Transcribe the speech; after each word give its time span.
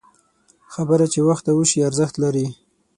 خبره 0.73 1.05
چې 1.13 1.19
وخته 1.27 1.51
وشي، 1.53 1.79
ارزښت 1.89 2.15
لري 2.23 2.47